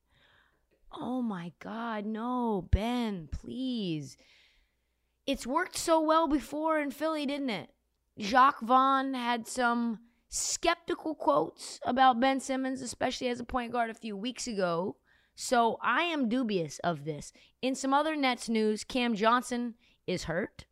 Oh 0.93 1.23
my 1.23 1.53
God, 1.61 2.05
no, 2.05 2.69
Ben, 2.71 3.29
please. 3.31 4.17
It's 5.27 5.47
worked 5.47 5.77
so 5.79 6.01
well 6.01 6.27
before 6.27 6.81
in 6.81 6.91
Philly, 6.91 7.25
didn't 7.25 7.51
it? 7.51 7.71
Jacque 8.19 8.61
Vaughn 8.61 9.15
had 9.15 9.47
some 9.47 10.01
skeptical 10.33 11.15
quotes 11.15 11.79
about 11.85 12.19
Ben 12.19 12.41
Simmons, 12.41 12.81
especially 12.81 13.29
as 13.29 13.39
a 13.39 13.45
point 13.45 13.71
guard 13.71 13.91
a 13.91 13.95
few 13.95 14.17
weeks 14.17 14.47
ago. 14.47 14.97
So 15.35 15.79
I 15.83 16.05
am 16.05 16.31
dubious 16.31 16.79
of 16.79 17.05
this. 17.05 17.35
In 17.61 17.75
some 17.75 17.93
other 17.93 18.17
Nets 18.17 18.49
news, 18.49 18.83
Cam 18.83 19.15
Johnson 19.15 19.75
is 20.07 20.25
hurt. 20.25 20.65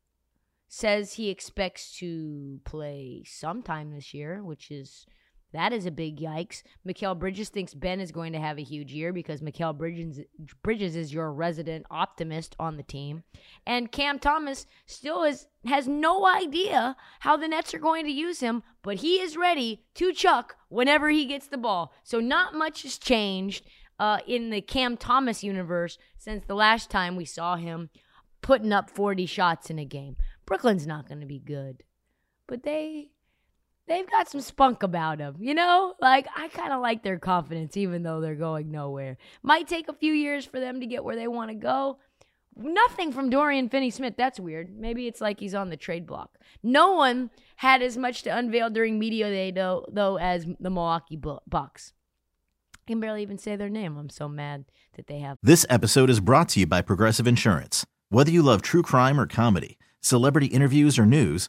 Says 0.66 1.14
he 1.14 1.28
expects 1.28 1.94
to 1.98 2.60
play 2.64 3.22
sometime 3.26 3.90
this 3.90 4.14
year, 4.14 4.42
which 4.42 4.70
is 4.70 5.04
that 5.52 5.72
is 5.72 5.86
a 5.86 5.90
big 5.90 6.18
yikes. 6.18 6.62
Mikal 6.86 7.18
Bridges 7.18 7.48
thinks 7.48 7.74
Ben 7.74 8.00
is 8.00 8.12
going 8.12 8.32
to 8.32 8.38
have 8.38 8.58
a 8.58 8.62
huge 8.62 8.92
year 8.92 9.12
because 9.12 9.40
Mikal 9.40 9.76
Bridges 9.76 10.20
Bridges 10.62 10.94
is 10.94 11.12
your 11.12 11.32
resident 11.32 11.86
optimist 11.90 12.54
on 12.58 12.76
the 12.76 12.82
team. 12.82 13.24
And 13.66 13.90
Cam 13.90 14.18
Thomas 14.18 14.66
still 14.86 15.24
is 15.24 15.46
has 15.66 15.88
no 15.88 16.26
idea 16.26 16.96
how 17.20 17.36
the 17.36 17.48
Nets 17.48 17.74
are 17.74 17.78
going 17.78 18.04
to 18.04 18.12
use 18.12 18.40
him, 18.40 18.62
but 18.82 18.96
he 18.96 19.20
is 19.20 19.36
ready 19.36 19.84
to 19.94 20.12
chuck 20.12 20.56
whenever 20.68 21.10
he 21.10 21.26
gets 21.26 21.46
the 21.46 21.58
ball. 21.58 21.92
So 22.04 22.20
not 22.20 22.54
much 22.54 22.82
has 22.82 22.96
changed 22.96 23.66
uh, 23.98 24.18
in 24.26 24.50
the 24.50 24.60
Cam 24.62 24.96
Thomas 24.96 25.44
universe 25.44 25.98
since 26.16 26.44
the 26.46 26.54
last 26.54 26.90
time 26.90 27.16
we 27.16 27.24
saw 27.24 27.56
him 27.56 27.90
putting 28.40 28.72
up 28.72 28.88
40 28.88 29.26
shots 29.26 29.68
in 29.68 29.78
a 29.78 29.84
game. 29.84 30.16
Brooklyn's 30.46 30.86
not 30.86 31.06
going 31.06 31.20
to 31.20 31.26
be 31.26 31.38
good, 31.38 31.82
but 32.46 32.62
they 32.62 33.10
they've 33.90 34.08
got 34.08 34.30
some 34.30 34.40
spunk 34.40 34.84
about 34.84 35.18
them, 35.18 35.34
you 35.40 35.52
know? 35.52 35.94
Like 36.00 36.26
I 36.34 36.48
kind 36.48 36.72
of 36.72 36.80
like 36.80 37.02
their 37.02 37.18
confidence 37.18 37.76
even 37.76 38.04
though 38.04 38.20
they're 38.20 38.36
going 38.36 38.70
nowhere. 38.70 39.18
Might 39.42 39.68
take 39.68 39.88
a 39.88 39.92
few 39.92 40.12
years 40.14 40.46
for 40.46 40.60
them 40.60 40.80
to 40.80 40.86
get 40.86 41.04
where 41.04 41.16
they 41.16 41.26
want 41.26 41.50
to 41.50 41.56
go. 41.56 41.98
Nothing 42.56 43.12
from 43.12 43.30
Dorian 43.30 43.68
Finney-Smith. 43.68 44.14
That's 44.16 44.38
weird. 44.38 44.78
Maybe 44.78 45.06
it's 45.06 45.20
like 45.20 45.40
he's 45.40 45.54
on 45.54 45.70
the 45.70 45.76
trade 45.76 46.06
block. 46.06 46.38
No 46.62 46.92
one 46.92 47.30
had 47.56 47.82
as 47.82 47.96
much 47.96 48.22
to 48.22 48.36
unveil 48.36 48.70
during 48.70 48.98
media 48.98 49.28
day 49.28 49.50
though, 49.50 49.84
though 49.90 50.18
as 50.18 50.46
the 50.60 50.70
Milwaukee 50.70 51.20
Bucks. 51.48 51.92
I 52.76 52.86
can 52.86 53.00
barely 53.00 53.22
even 53.22 53.38
say 53.38 53.56
their 53.56 53.68
name. 53.68 53.96
I'm 53.96 54.08
so 54.08 54.28
mad 54.28 54.66
that 54.96 55.08
they 55.08 55.18
have. 55.18 55.38
This 55.42 55.66
episode 55.68 56.10
is 56.10 56.20
brought 56.20 56.48
to 56.50 56.60
you 56.60 56.66
by 56.66 56.80
Progressive 56.80 57.26
Insurance. 57.26 57.84
Whether 58.08 58.30
you 58.30 58.42
love 58.42 58.62
true 58.62 58.82
crime 58.82 59.18
or 59.18 59.26
comedy, 59.26 59.78
celebrity 60.00 60.46
interviews 60.46 60.98
or 60.98 61.06
news, 61.06 61.48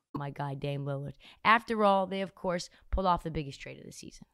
My 0.13 0.29
guy, 0.29 0.55
Dame 0.55 0.85
Lillard. 0.85 1.13
After 1.45 1.83
all, 1.83 2.05
they, 2.05 2.21
of 2.21 2.35
course, 2.35 2.69
pulled 2.89 3.05
off 3.05 3.23
the 3.23 3.31
biggest 3.31 3.61
trade 3.61 3.79
of 3.79 3.85
the 3.85 3.91
season. 3.91 4.25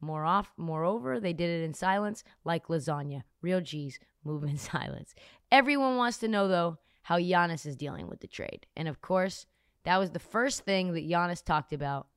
More 0.00 0.24
off, 0.24 0.52
moreover, 0.56 1.20
they 1.20 1.32
did 1.32 1.48
it 1.48 1.64
in 1.64 1.74
silence 1.74 2.24
like 2.44 2.66
lasagna. 2.66 3.22
Real 3.40 3.60
G's 3.60 4.00
move 4.24 4.42
in 4.42 4.58
silence. 4.72 5.14
Everyone 5.50 5.96
wants 5.96 6.18
to 6.18 6.28
know, 6.28 6.48
though, 6.48 6.78
how 7.02 7.18
Giannis 7.18 7.66
is 7.66 7.76
dealing 7.76 8.08
with 8.08 8.20
the 8.20 8.26
trade. 8.26 8.66
And 8.76 8.88
of 8.88 9.00
course, 9.00 9.46
that 9.84 9.98
was 9.98 10.10
the 10.10 10.18
first 10.18 10.62
thing 10.64 10.92
that 10.94 11.08
Giannis 11.08 11.44
talked 11.44 11.72
about 11.72 12.08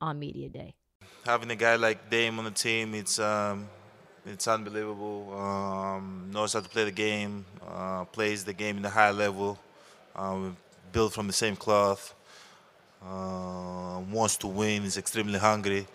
on 0.00 0.18
Media 0.18 0.48
Day 0.48 0.74
having 1.24 1.50
a 1.50 1.56
guy 1.56 1.76
like 1.76 2.10
Dame 2.10 2.38
on 2.38 2.44
the 2.44 2.50
team, 2.50 2.94
it's 2.94 3.18
um, 3.18 3.68
It's 4.26 4.46
unbelievable. 4.46 5.32
Um, 5.38 6.30
knows 6.32 6.52
how 6.52 6.60
to 6.60 6.68
play 6.68 6.84
the 6.84 6.92
game. 6.92 7.44
Uh, 7.66 8.04
plays 8.04 8.44
the 8.44 8.52
game 8.52 8.76
in 8.78 8.84
a 8.84 8.90
high 8.90 9.10
level. 9.10 9.58
Um, 10.14 10.56
built 10.92 11.12
from 11.12 11.26
the 11.26 11.32
same 11.32 11.56
cloth. 11.56 12.14
Uh, 13.02 14.00
wants 14.10 14.36
to 14.36 14.46
win. 14.46 14.84
Is 14.84 14.98
extremely 14.98 15.38
hungry. 15.38 15.86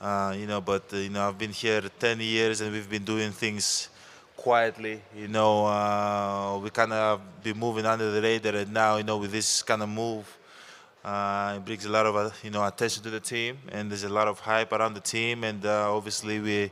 Uh, 0.00 0.34
you 0.36 0.46
know, 0.46 0.60
but 0.60 0.84
uh, 0.92 0.96
you 0.96 1.08
know, 1.08 1.26
I've 1.26 1.38
been 1.38 1.50
here 1.50 1.82
10 1.98 2.20
years 2.20 2.60
and 2.60 2.72
we've 2.72 2.88
been 2.88 3.04
doing 3.04 3.32
things 3.32 3.88
quietly. 4.36 5.02
You 5.16 5.26
know, 5.26 5.66
uh, 5.66 6.58
we 6.62 6.70
kind 6.70 6.92
of 6.92 7.20
been 7.42 7.58
moving 7.58 7.84
under 7.84 8.10
the 8.12 8.22
radar, 8.22 8.54
and 8.54 8.72
now 8.72 8.96
you 8.96 9.02
know 9.02 9.18
with 9.18 9.32
this 9.32 9.62
kind 9.62 9.82
of 9.82 9.88
move, 9.88 10.24
uh, 11.04 11.54
it 11.56 11.64
brings 11.64 11.84
a 11.84 11.88
lot 11.88 12.06
of 12.06 12.14
uh, 12.14 12.30
you 12.44 12.50
know 12.50 12.64
attention 12.64 13.02
to 13.02 13.10
the 13.10 13.20
team, 13.20 13.58
and 13.72 13.90
there's 13.90 14.04
a 14.04 14.08
lot 14.08 14.28
of 14.28 14.38
hype 14.38 14.72
around 14.72 14.94
the 14.94 15.00
team, 15.00 15.44
and 15.44 15.64
obviously 15.66 16.40
we. 16.40 16.70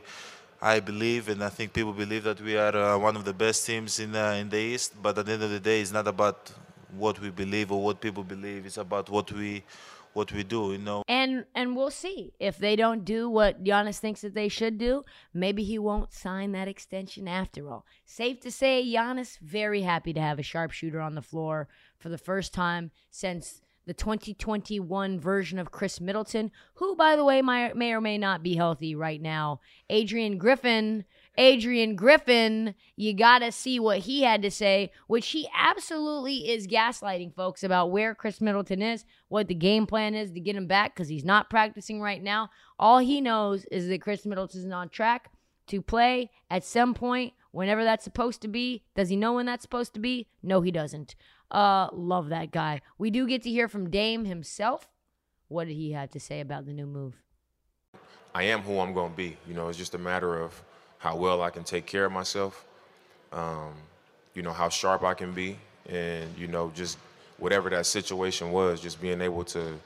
I 0.59 0.79
believe, 0.79 1.29
and 1.29 1.43
I 1.43 1.49
think 1.49 1.71
people 1.71 1.93
believe 1.93 2.23
that 2.23 2.41
we 2.41 2.57
are 2.57 2.97
one 2.97 3.15
of 3.15 3.23
the 3.23 3.33
best 3.33 3.63
teams 3.67 3.99
in 3.99 4.15
in 4.15 4.49
the 4.49 4.57
East. 4.57 4.91
But 4.99 5.15
at 5.19 5.27
the 5.27 5.33
end 5.33 5.43
of 5.43 5.51
the 5.51 5.59
day, 5.59 5.81
it's 5.81 5.91
not 5.91 6.07
about 6.07 6.51
what 6.95 7.19
we 7.19 7.29
believe 7.29 7.71
or 7.71 7.83
what 7.83 8.01
people 8.01 8.23
believe. 8.23 8.65
It's 8.65 8.77
about 8.77 9.09
what 9.09 9.31
we 9.31 9.63
what 10.13 10.31
we 10.33 10.43
do, 10.43 10.71
you 10.71 10.79
know. 10.79 11.03
And 11.07 11.45
and 11.53 11.75
we'll 11.75 11.91
see 11.91 12.33
if 12.39 12.57
they 12.57 12.75
don't 12.75 13.05
do 13.05 13.29
what 13.29 13.63
Giannis 13.63 13.99
thinks 13.99 14.21
that 14.21 14.33
they 14.33 14.49
should 14.49 14.77
do. 14.77 15.05
Maybe 15.33 15.63
he 15.63 15.77
won't 15.77 16.11
sign 16.13 16.51
that 16.53 16.67
extension 16.67 17.27
after 17.27 17.69
all. 17.69 17.85
Safe 18.05 18.39
to 18.41 18.51
say, 18.51 18.83
Giannis 18.85 19.39
very 19.39 19.81
happy 19.81 20.13
to 20.13 20.21
have 20.21 20.39
a 20.39 20.43
sharpshooter 20.43 20.99
on 20.99 21.15
the 21.15 21.21
floor 21.21 21.67
for 21.97 22.09
the 22.09 22.17
first 22.17 22.53
time 22.53 22.91
since 23.11 23.61
the 23.85 23.93
2021 23.93 25.17
version 25.17 25.57
of 25.57 25.71
Khris 25.71 26.01
Middleton, 26.01 26.51
who, 26.75 26.95
by 26.95 27.15
the 27.15 27.23
way, 27.23 27.41
may, 27.41 27.71
may 27.73 27.93
or 27.93 28.01
may 28.01 28.17
not 28.17 28.43
be 28.43 28.55
healthy 28.55 28.95
right 28.95 29.21
now. 29.21 29.61
Adrian 29.89 30.37
Griffin 30.37 31.05
Adrian 31.37 31.95
Griffin, 31.95 32.73
you 32.95 33.13
got 33.13 33.39
to 33.39 33.51
see 33.51 33.79
what 33.79 33.99
he 33.99 34.23
had 34.23 34.41
to 34.41 34.51
say, 34.51 34.91
which 35.07 35.27
he 35.29 35.47
absolutely 35.55 36.49
is 36.49 36.67
gaslighting 36.67 37.35
folks 37.35 37.63
about 37.63 37.91
where 37.91 38.15
Khris 38.15 38.41
Middleton 38.41 38.81
is, 38.81 39.05
what 39.27 39.47
the 39.47 39.53
game 39.53 39.85
plan 39.85 40.15
is 40.15 40.31
to 40.31 40.39
get 40.39 40.55
him 40.55 40.67
back 40.67 40.95
because 40.95 41.09
he's 41.09 41.25
not 41.25 41.49
practicing 41.49 42.01
right 42.01 42.23
now. 42.23 42.49
All 42.79 42.99
he 42.99 43.21
knows 43.21 43.65
is 43.65 43.87
that 43.87 44.01
Khris 44.01 44.25
Middleton 44.25 44.65
is 44.65 44.71
on 44.71 44.89
track 44.89 45.31
to 45.67 45.81
play 45.81 46.31
at 46.49 46.63
some 46.63 46.93
point, 46.93 47.33
whenever 47.51 47.83
that's 47.83 48.03
supposed 48.03 48.41
to 48.41 48.47
be. 48.47 48.83
Does 48.95 49.09
he 49.09 49.15
know 49.15 49.33
when 49.33 49.47
that's 49.47 49.63
supposed 49.63 49.93
to 49.95 49.99
be? 49.99 50.27
No, 50.43 50.61
he 50.61 50.71
doesn't. 50.71 51.15
Uh, 51.49 51.87
love 51.91 52.29
that 52.29 52.51
guy. 52.51 52.81
We 52.97 53.09
do 53.09 53.27
get 53.27 53.41
to 53.43 53.49
hear 53.49 53.67
from 53.67 53.89
Dame 53.89 54.25
himself. 54.25 54.87
What 55.47 55.67
did 55.67 55.73
he 55.73 55.93
have 55.93 56.11
to 56.11 56.19
say 56.19 56.39
about 56.39 56.65
the 56.65 56.73
new 56.73 56.85
move? 56.85 57.15
I 58.35 58.43
am 58.43 58.61
who 58.61 58.79
I'm 58.79 58.93
going 58.93 59.11
to 59.11 59.17
be. 59.17 59.37
You 59.47 59.55
know, 59.55 59.69
it's 59.69 59.77
just 59.77 59.95
a 59.95 59.97
matter 59.97 60.39
of 60.39 60.61
how 61.07 61.15
well 61.15 61.41
I 61.41 61.49
can 61.49 61.63
take 61.63 61.85
care 61.85 62.03
of 62.03 62.11
myself, 62.11 62.65
um, 63.31 63.73
you 64.33 64.41
know, 64.41 64.51
how 64.51 64.67
sharp 64.67 65.03
I 65.03 65.13
can 65.13 65.31
be, 65.31 65.57
and, 65.87 66.37
you 66.37 66.47
know, 66.47 66.69
just 66.75 66.97
whatever 67.37 67.69
that 67.69 67.85
situation 67.85 68.51
was, 68.51 68.81
just 68.81 68.99
being 68.99 69.21
able 69.21 69.45
to 69.45 69.79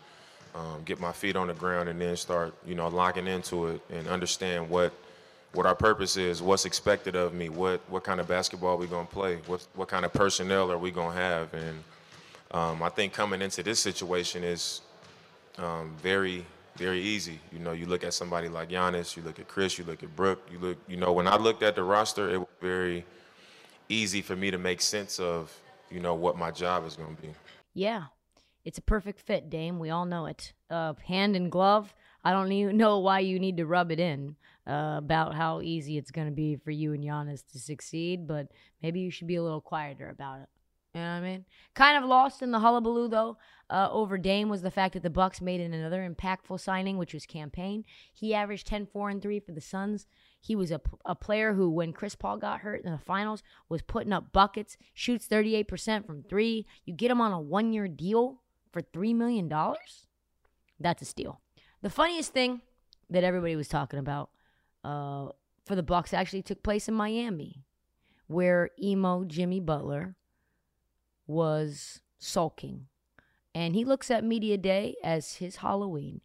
um, 0.55 0.81
get 0.83 0.99
my 0.99 1.11
feet 1.11 1.35
on 1.35 1.47
the 1.47 1.53
ground 1.53 1.89
and 1.89 2.01
then 2.01 2.17
start, 2.17 2.55
you 2.65 2.73
know, 2.73 2.87
locking 2.87 3.27
into 3.27 3.67
it 3.67 3.81
and 3.91 4.07
understand 4.07 4.69
what 4.69 4.93
what 5.53 5.65
our 5.65 5.75
purpose 5.75 6.15
is, 6.15 6.41
what's 6.41 6.63
expected 6.65 7.15
of 7.15 7.33
me, 7.33 7.49
what 7.49 7.81
what 7.89 8.03
kind 8.03 8.19
of 8.19 8.27
basketball 8.27 8.77
we 8.77 8.87
gonna 8.87 9.05
play, 9.05 9.35
what 9.47 9.65
what 9.75 9.89
kind 9.89 10.05
of 10.05 10.13
personnel 10.13 10.71
are 10.71 10.77
we 10.77 10.91
gonna 10.91 11.13
have, 11.13 11.53
and 11.53 11.83
um, 12.51 12.81
I 12.81 12.89
think 12.89 13.13
coming 13.13 13.41
into 13.41 13.61
this 13.61 13.79
situation 13.79 14.43
is 14.43 14.81
um, 15.57 15.93
very 16.01 16.45
very 16.81 17.01
easy. 17.01 17.39
You 17.51 17.59
know, 17.59 17.73
you 17.73 17.85
look 17.85 18.03
at 18.03 18.13
somebody 18.13 18.49
like 18.49 18.69
Giannis, 18.69 19.15
you 19.15 19.21
look 19.21 19.39
at 19.39 19.47
Khris, 19.47 19.77
you 19.77 19.85
look 19.85 20.01
at 20.01 20.15
Brook, 20.15 20.39
you 20.51 20.57
look, 20.57 20.77
you 20.87 20.97
know, 20.97 21.13
when 21.13 21.27
I 21.27 21.37
looked 21.37 21.61
at 21.61 21.75
the 21.75 21.83
roster, 21.83 22.29
it 22.29 22.39
was 22.39 22.47
very 22.59 23.05
easy 23.87 24.21
for 24.21 24.35
me 24.35 24.49
to 24.49 24.57
make 24.57 24.81
sense 24.81 25.19
of, 25.19 25.55
you 25.91 25.99
know, 25.99 26.15
what 26.15 26.37
my 26.37 26.49
job 26.49 26.87
is 26.87 26.95
going 26.95 27.15
to 27.15 27.21
be. 27.21 27.29
Yeah. 27.75 28.05
It's 28.65 28.79
a 28.79 28.81
perfect 28.81 29.19
fit, 29.19 29.49
Dame. 29.49 29.77
We 29.77 29.91
all 29.91 30.05
know 30.05 30.25
it. 30.25 30.53
Uh, 30.69 30.93
hand 31.05 31.35
and 31.35 31.51
glove. 31.51 31.93
I 32.23 32.31
don't 32.31 32.51
even 32.51 32.77
know 32.77 32.99
why 32.99 33.19
you 33.19 33.39
need 33.39 33.57
to 33.57 33.65
rub 33.65 33.91
it 33.91 33.99
in 33.99 34.35
uh, 34.67 34.95
about 34.97 35.35
how 35.35 35.61
easy 35.61 35.97
it's 35.97 36.11
going 36.11 36.27
to 36.27 36.33
be 36.33 36.55
for 36.55 36.71
you 36.71 36.93
and 36.93 37.03
Giannis 37.03 37.43
to 37.51 37.59
succeed, 37.59 38.27
but 38.27 38.47
maybe 38.81 38.99
you 38.99 39.11
should 39.11 39.27
be 39.27 39.35
a 39.35 39.43
little 39.43 39.61
quieter 39.61 40.09
about 40.09 40.41
it. 40.41 40.49
You 40.93 40.99
know 40.99 41.07
what 41.07 41.13
I 41.13 41.21
mean? 41.21 41.45
Kind 41.73 41.97
of 41.97 42.09
lost 42.09 42.41
in 42.41 42.51
the 42.51 42.59
hullabaloo 42.59 43.07
though. 43.07 43.37
Uh, 43.69 43.87
over 43.89 44.17
Dame 44.17 44.49
was 44.49 44.61
the 44.61 44.71
fact 44.71 44.93
that 44.93 45.03
the 45.03 45.09
Bucks 45.09 45.39
made 45.39 45.61
another 45.61 46.07
impactful 46.07 46.59
signing, 46.59 46.97
which 46.97 47.13
was 47.13 47.25
Cam 47.25 47.49
Payne. 47.49 47.85
He 48.11 48.33
averaged 48.33 48.67
10, 48.67 48.87
4, 48.87 49.09
and 49.09 49.21
3 49.21 49.39
for 49.39 49.53
the 49.53 49.61
Suns. 49.61 50.07
He 50.41 50.57
was 50.57 50.71
a, 50.71 50.81
a 51.05 51.15
player 51.15 51.53
who, 51.53 51.69
when 51.69 51.93
Chris 51.93 52.15
Paul 52.15 52.35
got 52.35 52.59
hurt 52.59 52.83
in 52.83 52.91
the 52.91 52.97
finals, 52.97 53.43
was 53.69 53.81
putting 53.81 54.11
up 54.11 54.33
buckets, 54.33 54.75
shoots 54.93 55.25
38% 55.25 56.05
from 56.05 56.23
three. 56.23 56.65
You 56.83 56.93
get 56.93 57.11
him 57.11 57.21
on 57.21 57.31
a 57.31 57.39
one 57.39 57.71
year 57.71 57.87
deal 57.87 58.41
for 58.73 58.81
$3 58.81 59.15
million? 59.15 59.49
That's 60.77 61.01
a 61.01 61.05
steal. 61.05 61.39
The 61.81 61.89
funniest 61.89 62.33
thing 62.33 62.59
that 63.09 63.23
everybody 63.23 63.55
was 63.55 63.69
talking 63.69 63.99
about 63.99 64.31
uh, 64.83 65.29
for 65.65 65.75
the 65.75 65.83
Bucks 65.83 66.13
actually 66.13 66.41
took 66.41 66.61
place 66.61 66.89
in 66.89 66.93
Miami, 66.93 67.63
where 68.27 68.71
emo 68.81 69.23
Jimmy 69.23 69.61
Butler 69.61 70.17
was 71.27 72.01
sulking. 72.17 72.87
And 73.53 73.75
he 73.75 73.83
looks 73.83 74.09
at 74.09 74.23
Media 74.23 74.57
Day 74.57 74.95
as 75.03 75.35
his 75.35 75.57
Halloween, 75.57 76.21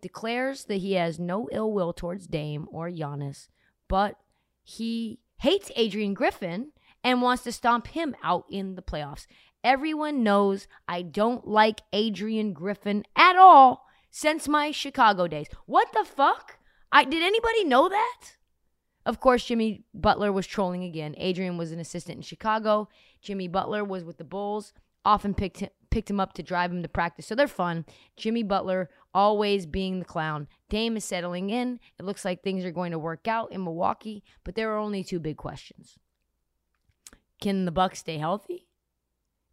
declares 0.00 0.64
that 0.64 0.76
he 0.76 0.92
has 0.92 1.18
no 1.18 1.48
ill 1.50 1.72
will 1.72 1.92
towards 1.92 2.26
Dame 2.26 2.68
or 2.70 2.88
Giannis, 2.88 3.48
but 3.88 4.16
he 4.62 5.18
hates 5.38 5.72
Adrian 5.76 6.14
Griffin 6.14 6.72
and 7.02 7.22
wants 7.22 7.42
to 7.44 7.52
stomp 7.52 7.88
him 7.88 8.14
out 8.22 8.44
in 8.50 8.74
the 8.74 8.82
playoffs. 8.82 9.26
Everyone 9.64 10.22
knows 10.22 10.68
I 10.86 11.02
don't 11.02 11.46
like 11.46 11.80
Adrian 11.92 12.52
Griffin 12.52 13.04
at 13.16 13.36
all 13.36 13.86
since 14.10 14.46
my 14.48 14.70
Chicago 14.70 15.26
days. 15.26 15.48
What 15.66 15.88
the 15.92 16.04
fuck? 16.04 16.58
I 16.92 17.04
did 17.04 17.22
anybody 17.22 17.64
know 17.64 17.88
that? 17.88 18.20
Of 19.08 19.20
course, 19.20 19.46
Jimmy 19.46 19.84
Butler 19.94 20.30
was 20.30 20.46
trolling 20.46 20.84
again. 20.84 21.14
Adrian 21.16 21.56
was 21.56 21.72
an 21.72 21.80
assistant 21.80 22.16
in 22.16 22.22
Chicago. 22.22 22.90
Jimmy 23.22 23.48
Butler 23.48 23.82
was 23.82 24.04
with 24.04 24.18
the 24.18 24.22
Bulls. 24.24 24.74
Often 25.02 25.32
picked 25.32 25.60
him, 25.60 25.70
picked 25.88 26.10
him 26.10 26.20
up 26.20 26.34
to 26.34 26.42
drive 26.42 26.70
him 26.70 26.82
to 26.82 26.90
practice. 26.90 27.26
So 27.26 27.34
they're 27.34 27.48
fun. 27.48 27.86
Jimmy 28.18 28.42
Butler 28.42 28.90
always 29.14 29.64
being 29.64 29.98
the 29.98 30.04
clown. 30.04 30.46
Dame 30.68 30.94
is 30.98 31.06
settling 31.06 31.48
in. 31.48 31.80
It 31.98 32.04
looks 32.04 32.22
like 32.22 32.42
things 32.42 32.66
are 32.66 32.70
going 32.70 32.92
to 32.92 32.98
work 32.98 33.26
out 33.26 33.50
in 33.50 33.64
Milwaukee, 33.64 34.24
but 34.44 34.56
there 34.56 34.74
are 34.74 34.78
only 34.78 35.02
two 35.02 35.20
big 35.20 35.38
questions. 35.38 35.98
Can 37.40 37.64
the 37.64 37.72
Bucks 37.72 38.00
stay 38.00 38.18
healthy? 38.18 38.66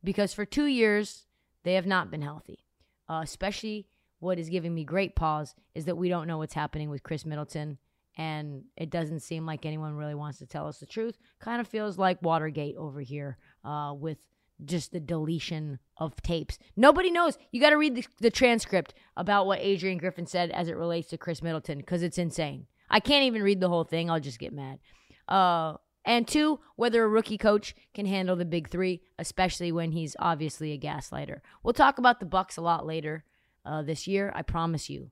Because 0.03 0.33
for 0.33 0.43
2 0.43 0.65
years 0.65 1.27
they 1.63 1.75
have 1.75 1.87
not 1.87 2.11
been 2.11 2.23
healthy. 2.23 2.65
Uh, 3.07 3.21
especially 3.23 3.87
what 4.19 4.37
is 4.37 4.49
giving 4.49 4.75
me 4.75 4.83
great 4.83 5.15
pause 5.15 5.55
is 5.73 5.85
that 5.85 5.95
we 5.95 6.09
don't 6.09 6.27
know 6.27 6.39
what's 6.39 6.55
happening 6.55 6.89
with 6.89 7.03
Khris 7.03 7.25
Middleton 7.25 7.77
and 8.17 8.63
it 8.77 8.89
doesn't 8.89 9.19
seem 9.21 9.45
like 9.45 9.65
anyone 9.65 9.95
really 9.95 10.15
wants 10.15 10.39
to 10.39 10.45
tell 10.45 10.67
us 10.67 10.79
the 10.79 10.85
truth. 10.85 11.17
Kind 11.39 11.59
of 11.59 11.67
feels 11.67 11.97
like 11.97 12.21
Watergate 12.21 12.75
over 12.77 13.01
here 13.01 13.37
uh, 13.63 13.93
with 13.97 14.17
just 14.63 14.91
the 14.91 14.99
deletion 14.99 15.79
of 15.97 16.21
tapes. 16.21 16.57
Nobody 16.77 17.11
knows. 17.11 17.37
You 17.51 17.59
got 17.59 17.71
to 17.71 17.77
read 17.77 17.95
the, 17.95 18.05
the, 18.21 18.31
transcript 18.31 18.93
about 19.17 19.47
what 19.47 19.59
Adrian 19.59 19.97
Griffin 19.97 20.25
said 20.25 20.49
as 20.51 20.69
it 20.69 20.77
relates 20.77 21.09
to 21.09 21.17
Khris 21.17 21.41
Middleton 21.41 21.79
because 21.79 22.03
it's 22.03 22.17
insane. 22.17 22.67
I 22.89 23.01
can't 23.01 23.25
even 23.25 23.43
read 23.43 23.59
the 23.59 23.69
whole 23.69 23.83
thing. 23.83 24.09
I'll 24.09 24.19
just 24.19 24.39
get 24.39 24.53
mad. 24.53 24.79
Uh, 25.27 25.75
and 26.05 26.27
two, 26.27 26.59
whether 26.75 27.03
a 27.03 27.07
rookie 27.07 27.37
coach 27.37 27.75
can 27.93 28.05
handle 28.05 28.35
the 28.35 28.45
big 28.45 28.69
three, 28.69 29.01
especially 29.17 29.71
when 29.71 29.91
he's 29.91 30.15
obviously 30.19 30.71
a 30.71 30.77
gaslighter. 30.77 31.39
We'll 31.63 31.73
talk 31.73 31.97
about 31.97 32.19
the 32.19 32.25
Bucks 32.25 32.57
a 32.57 32.61
lot 32.61 32.85
later 32.85 33.25
uh, 33.65 33.81
this 33.81 34.07
year. 34.07 34.31
I 34.35 34.43
promise 34.43 34.89
you. 34.89 35.11